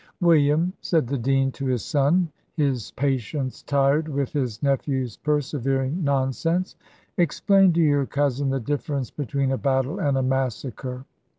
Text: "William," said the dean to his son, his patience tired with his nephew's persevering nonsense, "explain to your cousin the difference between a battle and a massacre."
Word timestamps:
"William," 0.19 0.73
said 0.81 1.05
the 1.05 1.17
dean 1.19 1.51
to 1.51 1.67
his 1.67 1.85
son, 1.85 2.27
his 2.55 2.89
patience 2.93 3.61
tired 3.61 4.07
with 4.07 4.33
his 4.33 4.63
nephew's 4.63 5.17
persevering 5.17 6.03
nonsense, 6.03 6.75
"explain 7.17 7.71
to 7.73 7.81
your 7.81 8.07
cousin 8.07 8.49
the 8.49 8.59
difference 8.59 9.11
between 9.11 9.51
a 9.51 9.59
battle 9.59 9.99
and 9.99 10.17
a 10.17 10.23
massacre." 10.23 11.05